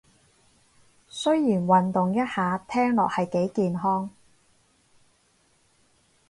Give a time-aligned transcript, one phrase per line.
[1.09, 4.09] 雖然運動一下聽落係幾健康